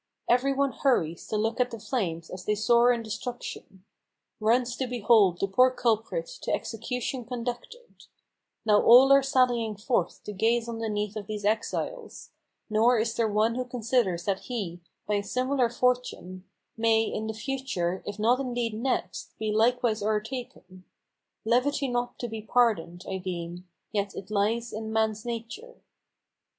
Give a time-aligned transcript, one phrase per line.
[0.27, 3.83] Every one hurries to look at the flames, as they soar in destruction;
[4.39, 8.05] Runs to behold the poor culprit, to execution conducted:
[8.65, 12.31] Now all are sallying forth to gaze on the need of these exiles,
[12.67, 16.45] Nor is there one who considers that he, by a similar fortune,
[16.75, 20.83] May, in the future, if not indeed next, be likewise o'ertaken.
[21.45, 25.75] Levity not to be pardoned, I deem; yet it lies in man's nature."